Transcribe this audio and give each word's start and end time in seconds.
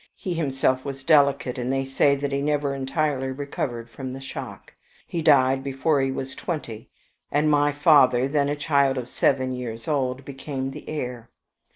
He 0.15 0.33
himself 0.33 0.83
was 0.83 1.03
delicate, 1.03 1.59
and 1.59 1.71
they 1.71 1.85
say 1.85 2.15
that 2.15 2.31
he 2.31 2.41
never 2.41 2.73
entirely 2.73 3.27
recovered 3.29 3.87
from 3.87 4.13
the 4.13 4.19
shock. 4.19 4.73
He 5.05 5.21
died 5.21 5.63
before 5.63 6.01
he 6.01 6.09
was 6.11 6.33
twenty, 6.33 6.89
and 7.31 7.51
my 7.51 7.71
father, 7.71 8.27
then 8.27 8.49
a 8.49 8.55
child 8.55 8.97
of 8.97 9.11
seven 9.11 9.51
years 9.53 9.87
old, 9.87 10.25
became 10.25 10.71
the 10.71 10.89
heir. 10.89 11.29